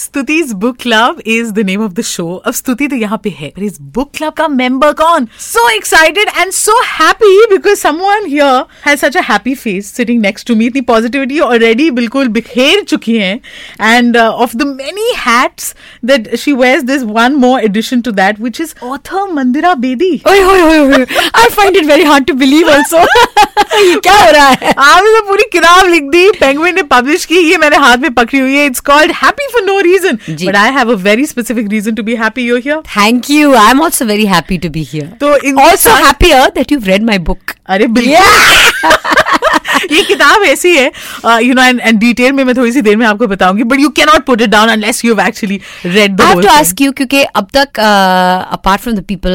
[0.00, 3.48] Stuti's book club is the name of the show अब स्तुति तो यहाँ पे है
[3.56, 5.26] पर इस बुक क्लब का मेंबर कौन?
[5.40, 10.46] So excited and so happy because someone here has such a happy face sitting next
[10.48, 13.40] to me इतनी पॉजिटिविटी ऑलरेडी बिल्कुल बिखेर चुकी हैं.
[13.82, 18.60] And of the many hats that she wears this one more addition to that which
[18.60, 23.04] is author Mandira Bedi ओए ओए ओए I find it very hard to believe also
[24.00, 24.72] क्या हो रहा है?
[24.78, 28.38] आपने तो पूरी किताब लिख दी पेंगुइन ने पब्लिश की ये मैंने हाथ में पकड़ी
[28.40, 28.66] हुई है.
[28.66, 32.03] It's called happy for no reason ji. But I have a very specific reason to
[32.03, 35.35] be happy you here thank you I am also very happy to be here तो
[35.37, 38.19] in also happier that you've read my book अरे बिल्कुल ये
[38.81, 39.38] किताब
[40.52, 40.90] ऐसी है
[41.44, 44.06] you know and detail में मैं थोड़ी सी देर में आपको बताऊँगी but you can
[44.12, 46.84] not put it down unless you have actually read the I have whole to ask
[46.84, 47.80] you क्योंकि अब तक
[48.52, 49.32] apart from the people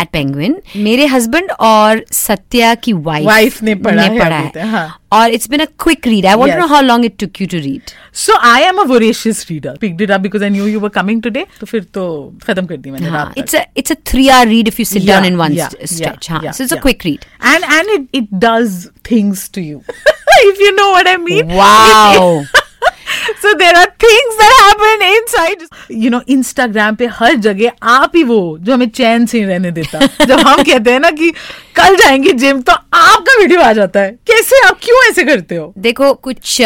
[0.00, 4.88] at Penguin मेरे हस्बैंड और सत्या की वाइफ Wife ने पढ़ा है अभी तक, हाँ।
[5.12, 6.66] और it's been a quick read I want to know.
[6.66, 7.90] How long it took you to read
[8.24, 11.22] so I am a voracious reader picked it up because I knew you were coming
[11.26, 12.04] today तो फिर तो
[12.46, 15.24] खत्म कर दी मैंने रात। It's it's a three hour read if you sit down
[15.24, 16.80] in one yeah, stretch yeah, हाँ yeah, so it's a.
[16.82, 19.80] Quick read and and it, it does things to you
[20.46, 21.52] if you know what i mean.
[21.58, 22.44] Wow.
[23.42, 25.62] so there are things that happen inside.
[26.02, 30.24] You know instagram पे हर जगह आप ही वो जो हमें चैन से रहने देता।
[30.24, 31.30] जब हम कहते हैं ना कि
[31.76, 35.72] कल जाएँगे जिम तो आपका वीडियो आ जाता है। कैसे आप क्यों ऐसे करते हो?
[35.78, 36.56] देखो कुछ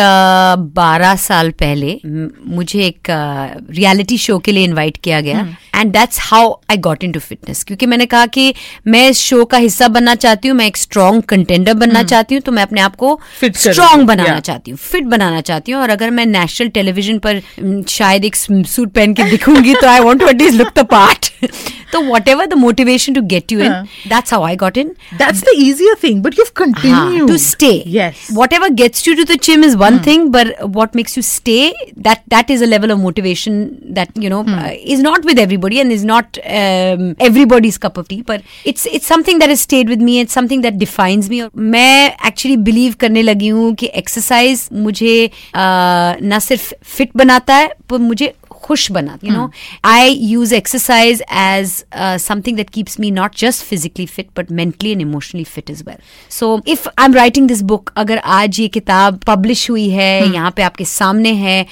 [0.77, 1.99] बारह साल पहले
[2.47, 3.11] मुझे एक
[3.71, 7.87] रियलिटी शो के लिए इनवाइट किया गया। And that's how I got into fitness क्योंकि
[7.87, 8.55] मैंने कहा कि
[8.87, 12.43] मैं इस शो का हिस्सा बनना चाहती हूँ मैं एक स्ट्रॉन्ग कंटेंडर बनना चाहती हूँ
[12.43, 14.47] तो मैं अपने आप को Fit करूँ, स्ट्रॉन्ग बनाना yeah.
[14.47, 18.37] चाहती हूँ फिट बनाना चाहती हूँ। और अगर मैं नेशनल टेलीविज़न पर म, शायद एक
[18.37, 21.31] सूट पहन के दिखूँगी तो I want to at least look the part
[21.93, 23.85] तो whatever the motivation to get you in हाँ.
[24.09, 27.29] That's how I got in that's the easier thing but you've continued.
[27.33, 27.75] To stay.
[27.95, 28.21] Yes.
[28.39, 31.61] Whatever gets you to the gym is one thing but what makes you stay
[32.07, 33.59] that that is a level of motivation
[33.99, 38.09] that you know uh, is not with everybody and is not um, everybody's cup of
[38.09, 41.43] tea but it's it's something that has stayed with me it's something that defines me
[41.57, 47.71] मैं actually believe करने लगी हूँ कि exercise मुझे uh, ना सिर्फ़ fit बनाता है
[47.91, 49.51] पर मुझे खुश बना you know
[49.85, 51.73] I use exercise as
[52.23, 55.97] something that keeps me not just physically fit but mentally and emotionally fit as well
[56.31, 60.35] so if I am writing this book अगर आज ये किताब पब्लिश हुई है hmm.
[60.35, 61.67] यहाँ पे आपके सामने है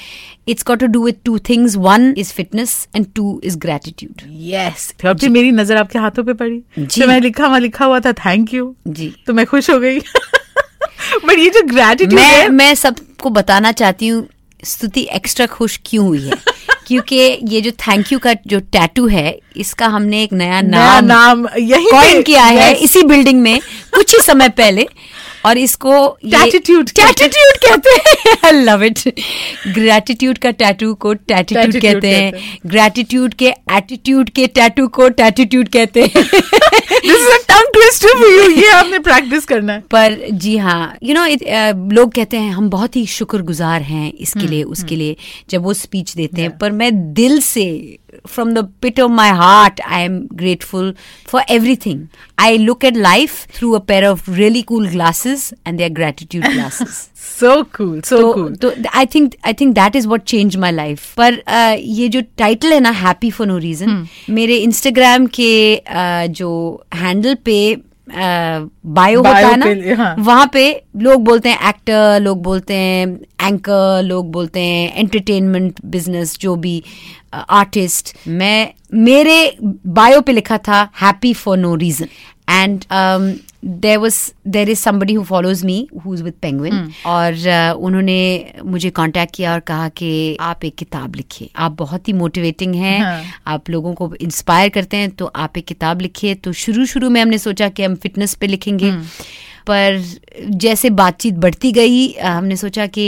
[0.49, 4.23] it's got to do with two things one is fitness and two is gratitude
[4.53, 8.01] yes फिर मेरी नज़र आपके हाथों पे पड़ी। जी। तो मैं लिखा वहाँ लिखा हुआ
[8.01, 9.99] था थैंक यू जी। तो मैं खुश हो गई।
[11.27, 14.27] बट ये जो ग्रेटिट्यूड मैं है मैं सबको बताना चाहती हूँ
[14.65, 16.33] स्तुति एक्स्ट्रा खुश क्यों हुई है?
[16.91, 17.17] क्योंकि
[17.49, 21.47] ये जो थैंक यू का जो टैटू है इसका हमने एक नया नया नाम नाम
[21.59, 23.61] यही कॉइन किया है इसी बिल्डिंग में
[23.95, 24.87] कुछ ही समय पहले।
[25.45, 28.99] और इसको कहते टैटिट्यूड कहते हैं। आई लव इट
[29.75, 35.69] ग्रेटिट्यूड का टैटू को टैटिट्यूड कहते कहते हैं। ग्रेटिट्यूड के एटीट्यूड के टैटू को टैटिट्यूड
[35.69, 40.19] कहते हैं। This is a tongue twister for you ये आपने प्रैक्टिस करना है। पर
[40.33, 41.27] जी हाँ यू नो
[41.95, 45.17] लोग कहते हैं हम बहुत ही शुक्रगुजार हैं इसके लिए उसके लिए
[45.51, 47.65] जब वो स्पीच देते हैं। पर मैं दिल से
[48.28, 50.94] from the pit of my heart I am grateful
[51.30, 52.06] for everything
[52.40, 57.08] I look at life through a pair of really cool glasses and their gratitude glasses
[57.40, 60.72] so cool so तो कूल तो I think I think that is what change my
[60.72, 65.52] life पर uh, ये जो title है ना happy for no reason मेरे Instagram के
[65.78, 66.52] uh, जो
[66.96, 67.60] हैंडल पे
[68.13, 70.65] बायो होता है ना हाँ। वहाँ पे
[70.97, 73.07] लोग बोलते हैं एक्टर लोग बोलते हैं
[73.47, 76.83] एंकर लोग बोलते हैं एंटरटेनमेंट बिज़नेस जो भी
[77.35, 82.09] आर्टिस्ट मैं मेरे बायो पे लिखा था happy for no reason
[82.51, 82.85] and
[83.65, 84.19] there was
[84.49, 89.35] there is somebody who follows me who is with Penguin और uh, उन्होंने मुझे कांटेक्ट
[89.35, 93.71] किया और कहा कि आप एक किताब लिखिए। आप बहुत ही मोटिवेटिंग हैं। हाँ। आप
[93.71, 97.39] लोगों को इंस्पायर करते हैं तो आप एक किताब लिखिए। तो शुरू शुरू में हमने
[97.39, 98.93] सोचा कि हम फिटनेस पे लिखेंगे।
[99.67, 100.03] पर
[100.49, 103.07] जैसे बातचीत बढ़ती गई हमने सोचा कि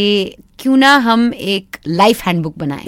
[0.63, 2.85] क्यों ना हम एक लाइफ हैंडबुक बनाएँ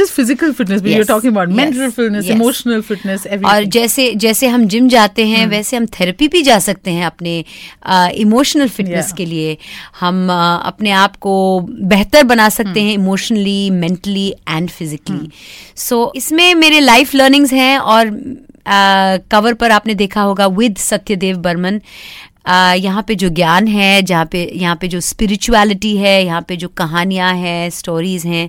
[0.00, 2.34] just physical fitness, but you're Yes, talking about mental yes, fitness, yes.
[2.36, 5.50] emotional fitness, और जैसे जैसे हम जिम जाते हैं hmm.
[5.50, 7.44] वैसे हम थेरेपी भी जा सकते हैं अपने
[8.20, 9.16] इमोशनल uh, फिटनेस Yeah.
[9.16, 9.56] के लिए
[10.00, 11.34] हम अ, अपने आप को
[11.94, 12.82] बेहतर बना सकते hmm.
[12.82, 15.30] हैं emotionally mentally and physically
[15.76, 18.10] so इसमें मेरे लाइफ लर्निंग्स हैं और
[19.30, 21.80] कवर uh, पर आपने देखा होगा विद सत्यदेव बर्मन
[22.46, 26.68] यहाँ पे जो ज्ञान है जहाँ पे यहाँ पे जो स्पिरिचुअलिटी है यहाँ पे जो
[26.68, 28.48] कहानियाँ हैं स्टोरीज हैं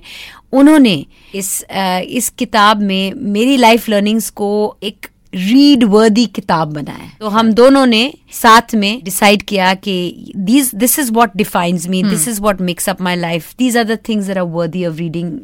[0.52, 1.04] उन्होंने
[1.34, 4.50] इस अ, इस किताब में मेरी लाइफ लर्निंग्स को
[4.82, 8.02] एक रीड वर्दी किताब बनाए तो हम दोनों ने
[8.32, 12.88] साथ में डिसाइड किया कि this this is what defines me this is what makes
[12.88, 15.38] up my life these are the things that are worthy of reading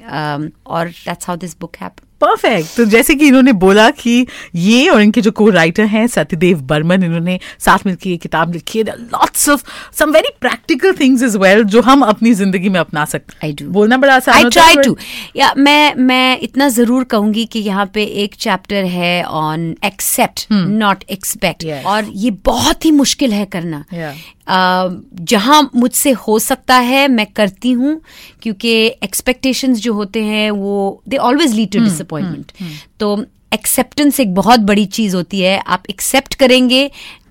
[0.67, 4.27] और that's how this book happened perfect तो जैसे कि इन्होंने बोला कि
[4.57, 8.79] ये और इनके जो को राइटर हैं सत्यदेव बर्मन इन्होंने साथ मिलकर ये किताब लिखी
[8.79, 9.63] है। Lots of
[9.99, 13.69] some very practical things as well जो हम अपनी ज़िंदगी में अपना सकते I do.
[13.69, 14.97] बोलना बड़ा आसान आई ट्राई टू
[15.37, 21.05] या मैं मैं इतना ज़रूर कहूँगी कि यहाँ पे एक चैप्टर है ऑन एक्सेप्ट नॉट
[21.11, 24.15] एक्सपेक्ट और ये बहुत ही मुश्किल है करना। Yeah.
[24.51, 28.01] जहाँ मुझसे हो सकता है मैं करती हूँ
[28.43, 28.71] क्योंकि
[29.03, 32.53] एक्सपेक्टेशंस जो होते हैं वो they always lead to disappointment
[33.01, 33.25] तो
[33.55, 36.91] एक्सेप्टेंस एक बहुत बड़ी चीज़ होती है। आप एक्सेप्ट करेंगे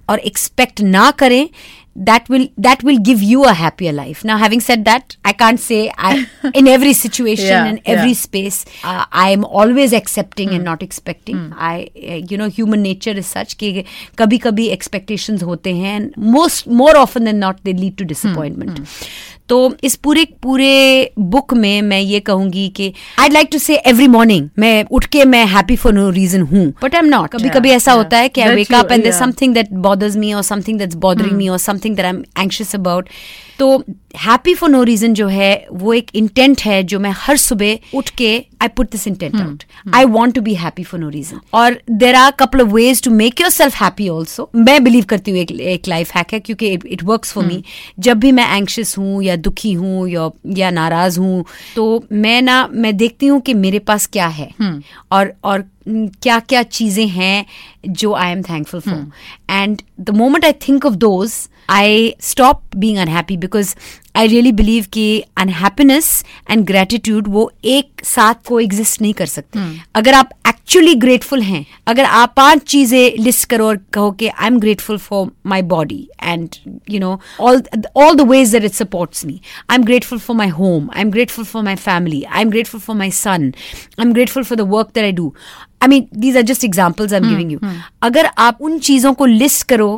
[0.10, 1.50] और एक्सपेक्ट ना करें
[1.98, 5.60] that will that will give you a happier life now having said that i can't
[5.60, 8.22] say i in every situation yeah, in every yeah.
[8.26, 10.52] space uh, i am always accepting mm.
[10.52, 10.66] and hmm.
[10.66, 11.54] not expecting mm.
[11.58, 13.86] i uh, you know human nature is such ki
[14.16, 18.14] kabhi kabhi expectations hote hain most more often than not they lead to hmm.
[18.14, 19.10] disappointment mm.
[19.50, 24.08] तो इस पूरे पूरे book में मैं ये कहूँगी कि I like to say every
[24.08, 27.50] morning मैं उठ के मैं हैप्पी फॉर नो रीजन हूँ। बट आई एम नॉट कभी
[27.50, 28.04] कभी ऐसा yeah.
[28.04, 29.20] होता है कि I wake up and yeah.
[29.24, 33.10] something that bothers me or something that's bothering me or something that I'm anxious about.
[33.60, 33.84] तो
[34.18, 38.10] हैप्पी फॉर नो रीजन जो है वो एक इंटेंट है जो मैं हर सुबह उठ
[38.10, 39.64] के I put this intent out
[39.94, 43.12] I want to be happy for no reason और there are couple of ways to
[43.12, 47.04] make yourself happy also मैं बिलीव करती हूँ एक, एक लाइफ हैक है क्योंकि इट
[47.04, 47.64] वर्क फॉर मी
[48.00, 51.44] जब भी मैं एंक्शियस हूँ या दुखी हूँ या या नाराज़ हूँ
[51.75, 54.50] तो मैं ना मैं देखती हूँ कि मेरे पास क्या है।
[55.12, 57.45] और और क्या क्या चीज़ें हैं
[57.89, 59.06] जो I am thankful for
[59.50, 61.34] and the moment I think of those
[61.69, 63.75] I stop being unhappy because
[64.16, 69.60] I really believe कि अनहैप्पीनेस एंड ग्रेटिट्यूड वो एक साथ को एग्जिस्ट नहीं कर सकते।
[69.95, 70.30] अगर आप
[70.68, 74.98] एक्चुअली ग्रेटफुल हैं। अगर आप पाँच चीज़ें लिस्ट करो और कहो कि I am grateful
[74.98, 76.56] for my body and
[76.90, 77.62] you know all
[77.98, 81.12] all the ways that it supports me I am grateful for my home I am
[81.12, 83.52] grateful for my family I am grateful for my son
[84.00, 85.34] I am grateful for the work that I do
[85.81, 85.88] do.
[85.88, 87.59] I mean, these are just examples I'm giving you.
[88.03, 89.89] अगर आप उन चीज़ों को list करो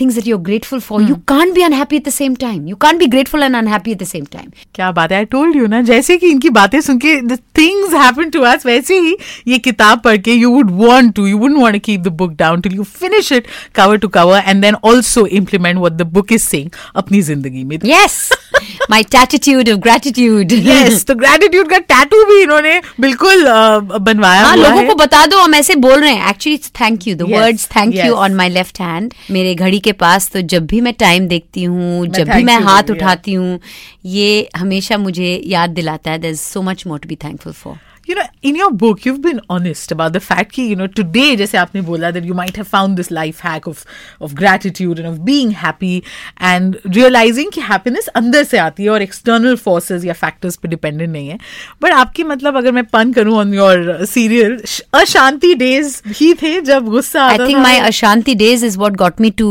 [0.00, 2.76] things that you are grateful for you can't be unhappy at the same time you
[2.76, 5.18] can't be grateful and unhappy at the same time क्या बात है?
[5.18, 8.66] I told you ना जैसे कि इनकी बातें सुन के the things happen to us
[8.66, 9.16] वैसे ही
[9.48, 12.32] ये किताब पढ़ के you would want to you wouldn't want to keep the book
[12.38, 16.32] down till you finish it cover to cover and then also implement what the book
[16.32, 18.18] is saying अपनी ज़िंदगी में। Yes,
[18.90, 20.52] my attitude of gratitude.
[20.52, 24.94] Yes तो gratitude का tattoo भी इन्होंने बिल्कुल uh, बनवाया हाँ हुआ लोगों है। को
[24.94, 28.34] बता दो हम ऐसे बोल रहे हैं। Actually thank you the words thank you on
[28.34, 32.30] my left hand मेरे घड़ी के पास तो जब भी मैं टाइम देखती हूँ जब
[32.30, 33.60] भी मैं हाथ उठाती हूँ
[34.06, 37.78] ये हमेशा मुझे याद दिलाता है। There is so much more to be thankful for
[38.09, 41.35] you know in your book you've been honest about the fact कि you know today
[41.37, 43.79] जैसे आपने बोला that you might have found this life hack of
[44.27, 45.93] of gratitude and of being happy
[46.49, 51.09] and realizing कि happiness अंदर से आती है और external forces या factors पे dependent
[51.15, 51.37] नहीं है
[51.83, 54.59] but आपकी मतलब अगर मैं पन करूं on your serial
[55.01, 58.95] अशांति days भी थे जब गुस्सा आई आता थिंक था my Ashanti days is what
[58.97, 59.49] got me to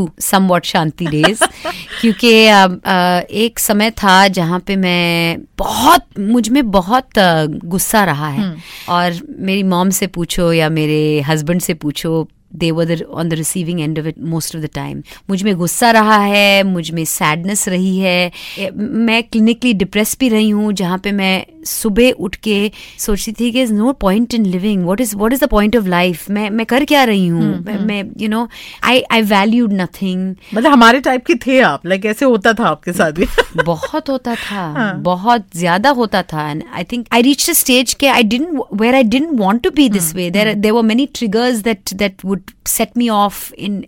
[0.48, 1.38] somewhat Shanti days
[2.00, 7.19] क्योंकि अ, अ, एक समय था जहाँ पे मैं बहुत मुझमें बहुत
[7.65, 8.55] गुस्सा रहा है।
[8.89, 13.79] और मेरी मॉम से पूछो या मेरे हस्बैंड से पूछो they were on the receiving
[13.81, 18.31] end of it most of the time मुझमें गुस्सा रहा है मुझमें सैडनेस रही है।
[18.73, 23.65] मैं क्लिनिकली डिप्रेस भी रही हूँ जहाँ पे मैं सुबह उठ के सोचती थी कि
[23.65, 26.85] no point in living what is what is the point of life मैं मैं कर
[26.85, 27.63] क्या रही हूँ?
[27.65, 28.47] मैं- मैं you know
[28.83, 32.93] I I valued nothing मतलब हमारे टाइप की थे आप लाइक ऐसे होता था आपके
[32.93, 33.25] साथ भी।
[33.63, 38.07] बहुत होता था बहुत ज़्यादा होता था। And I think I reach the stage के
[38.07, 41.57] I didn't where I didn't want to be this way there there were many triggers
[41.57, 43.83] that that would set me off in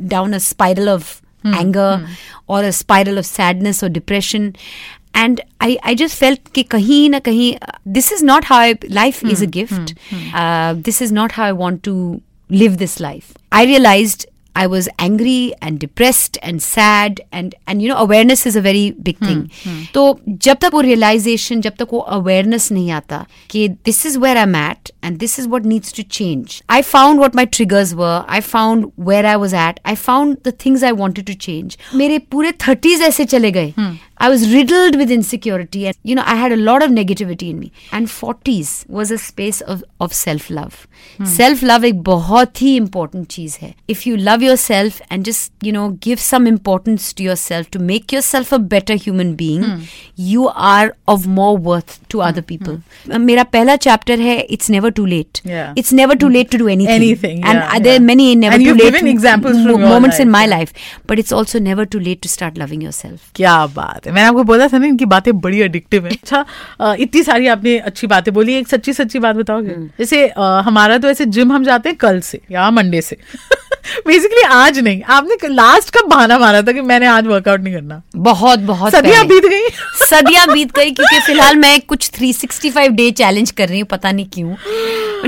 [0.00, 1.20] down a spiral of
[1.60, 1.86] anger
[2.48, 4.44] or a spiral of sadness or depression.
[5.13, 7.57] and I, I just felt कि कहीं ना कहीं
[7.99, 9.93] this is not how I, life is a gift
[10.33, 11.95] uh, this is not how I want to
[12.49, 14.27] live this life I realized
[14.59, 18.81] I was angry and depressed and sad and and you know awareness is a very
[19.09, 19.43] big thing.
[19.93, 20.01] तो
[20.47, 24.55] जब तक वो realization जब तक वो awareness नहीं आता कि this is where I'm
[24.61, 26.57] at and this is what needs to change.
[26.77, 28.25] I found what my triggers were.
[28.27, 29.79] I found where I was at.
[29.85, 31.77] I found the things I wanted to change.
[31.95, 33.73] मेरे पूरे 30s ऐसे चले गए.
[34.18, 37.58] I was riddled with insecurity and you know I had a lot of negativity in
[37.58, 37.72] me.
[37.92, 40.86] And 40s was a space of of self love.
[41.36, 43.74] Self love एक बहुत ही important चीज़ है.
[43.94, 48.12] If you love yourself and just you know give some importance to yourself to make
[48.16, 49.66] yourself a better human being,
[50.16, 52.78] you are of more worth to other people.
[53.10, 55.42] Uh, मेरा पहला chapter है It's never too late.
[55.44, 55.72] Yeah.
[55.82, 56.94] It's never too late to do anything.
[57.02, 58.08] Anything, And yeah, uh, there are yeah.
[58.12, 60.44] many never And too you've late given examples from mo- your moments in life, my
[60.44, 60.56] yeah.
[60.56, 60.72] life.
[61.06, 63.30] But it's also never too late to start loving yourself.
[63.34, 67.22] क्या बात है मैंने आपको बोला था ना इनकी बातें बड़ी एडिक्टिव है। अच्छा इतनी
[67.22, 69.70] सारी आपने अच्छी बातें बोली एक सच्ची सच्ची बात बताओगे?
[69.70, 73.16] हम्म। जैसे हमारा तो ऐसे जिम हम जाते हैं कल से या मंडे से।
[74.06, 78.00] बेसिकली आज नहीं आपने लास्ट कब बहाना मारा था कि मैंने आज वर्कआउट नहीं करना?
[78.16, 79.68] बहुत बहुत सदियाँ बीत गई।
[80.10, 84.26] सदियाँ बीत गई क्योंकि फ़िलहाल मैं कुछ 365 डे चैलेंज कर रही हूँ पता नहीं
[84.32, 84.54] क्यों।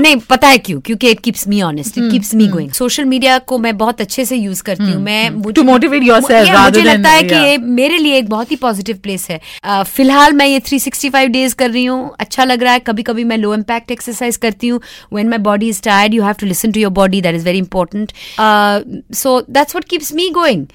[0.01, 3.37] नहीं पता है क्यों क्योंकि it keeps me honest it keeps me going social media
[3.39, 6.63] को मैं बहुत अच्छे से यूज़ करती हूँ मैं मुझे- To motivate yourself Yeah, rather
[6.63, 9.39] मुझे लगता है कि ये मेरे लिए एक बहुत ही पॉजिटिव प्लेस है।
[9.83, 13.37] फ़िलहाल मैं ये 365 डेज़ कर रही हूँ। अच्छा लग रहा है। कभी कभी मैं
[13.37, 14.79] लो इम्पैक्ट एक्सरसाइज करती हूँ।
[15.13, 17.57] When my body is tired you have to listen to your body that is very
[17.57, 18.11] important
[19.15, 20.65] so that's what keeps me going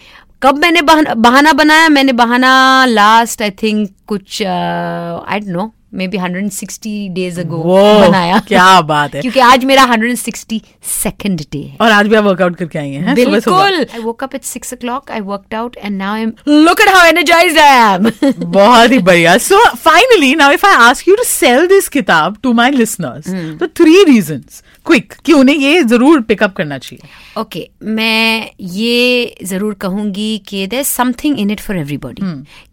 [0.42, 1.88] कब मैंने बहाना बनाया?
[1.88, 5.72] मैंने बहाना लास्ट आई थिंक कुछ I don't know
[6.08, 10.60] maybe 160 days ago बनाया क्या बात है क्योंकि आज मेरा 160
[10.92, 14.34] सेकंड डे है और आज भी आप वर्कआउट करके आई हैं बिल्कुल आई woke up
[14.34, 15.10] at six o'clock.
[15.10, 16.34] I worked out, and now I'm.
[16.46, 18.10] Look at how energized I am.
[18.38, 22.52] बहुत ही बढ़िया so finally now if I ask you to sell this किताब टू
[22.52, 23.28] माय लिसनर्स.
[23.60, 27.08] तो three reasons quick कि उन्हें ये ज़रूर pickup करना चाहिए
[27.38, 32.24] okay, मैं ये ज़रूर कहूँगी कि there's something in it for everybody.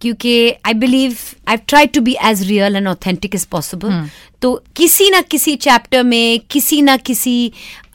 [0.01, 0.33] क्योंकि
[0.67, 4.03] I believe I've tried to be as real and authentic is possible
[4.41, 7.51] तो किसी ना किसी चैप्टर में किसी ना किसी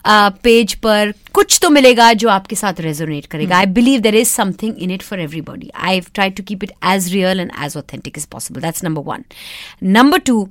[0.07, 4.77] पेज पर कुछ तो मिलेगा जो आपके साथ रेजोनेट करेगा I believe there is something
[4.83, 8.25] in it for everybody I try to keep it as real and as authentic as
[8.35, 9.23] possible that's number one
[9.97, 10.47] number two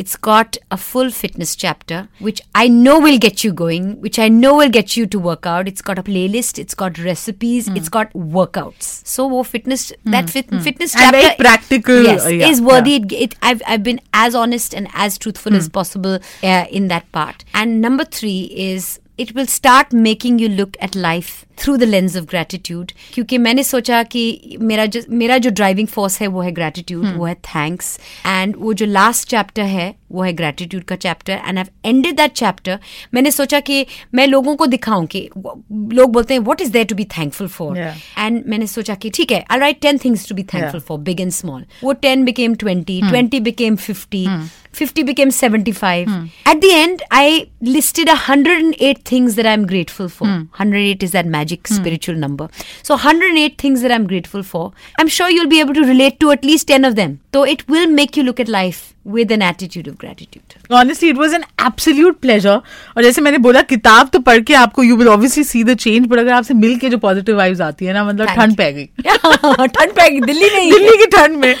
[0.00, 4.28] it's got a full fitness chapter which i know will get you going which i
[4.34, 7.92] know will get you to work out it's got a playlist it's got recipes it's
[7.96, 12.48] got workouts so wo fitness that fit, fitness And chapter very practical, yes uh, yeah,
[12.48, 16.64] is worthy it, it, I've, I've been as honest and as truthful as possible uh,
[16.70, 18.40] in that part and number three
[18.70, 18.88] is
[19.20, 22.90] it will start making you look at life through the lens of gratitude.
[23.14, 27.26] क्योंकि मैंने सोचा कि मेरा जो मेरा जो driving force है वो है ग्रेटिट्यूड वो
[27.26, 31.64] है थैंक्स एंड वो जो लास्ट चैप्टर है वो है ग्रेटिट्यूड का chapter and I
[31.84, 32.78] ended that chapter
[33.14, 36.94] मैंने सोचा कि मैं लोगों को दिखाऊँ कि लोग बोलते हैं what is there to
[36.94, 40.42] be thankful for and मैंने सोचा कि ठीक है I write ten things to be
[40.54, 44.24] thankful for big and small वो 10 became 20, 20 became 50,
[44.72, 46.08] 50 became 75.
[46.08, 46.26] Hmm.
[46.46, 50.26] At the end, I listed 108 things that I'm grateful for.
[50.26, 50.44] Hmm.
[50.56, 51.74] 108 is that magic hmm.
[51.74, 52.48] spiritual number.
[52.82, 54.72] So 108 things that I'm grateful for.
[54.98, 57.20] I'm sure you'll be able to relate to at least 10 of them.
[57.32, 60.54] Though it will make you look at life with an attitude of gratitude.
[60.78, 62.50] Honestly it was an absolute pleasure
[62.96, 66.06] और जैसे मैंने बोला किताब तो पढ़ के आपको you will obviously see the change
[66.06, 68.56] but अगर आपसे मिल के जो पॉजिटिव वाइब्स आती है ना मतलब Thank ठंड you.
[68.58, 71.54] पै गई ठंड पैगी दिल्ली नहीं दिल्ली की ठंड में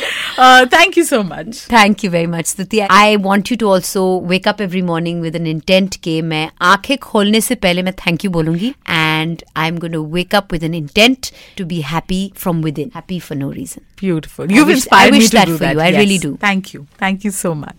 [0.74, 2.80] thank you so much Thank you very much, Stuti.
[2.98, 6.96] I want you to also wake up every morning with an intent के मैं आँखें
[7.08, 10.74] खोलने से पहले मैं thank you बोलूँगी and I'm going to wake up with an
[10.82, 13.84] intent to be happy from within, happy for no reason.
[14.00, 15.82] Beautiful you wish- inspired I me wish to that do for that you.
[15.84, 16.32] I really do.
[16.42, 17.75] Thank you thank you so much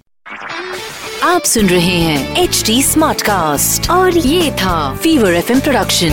[1.23, 6.11] आप सुन रहे हैं H D smart cast और ये था fever F production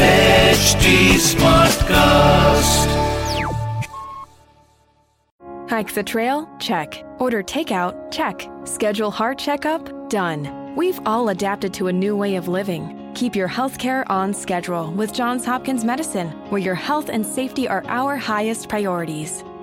[0.52, 2.88] HD Smartcast.
[5.70, 6.50] Hike the trail?
[6.60, 7.04] Check.
[7.20, 8.12] Order takeout?
[8.12, 8.48] Check.
[8.66, 10.10] Schedule heart checkup?
[10.10, 10.76] Done.
[10.76, 13.12] We've all adapted to a new way of living.
[13.16, 17.84] Keep your healthcare on schedule with Johns Hopkins Medicine, where your health and safety are
[17.88, 19.44] our highest priorities.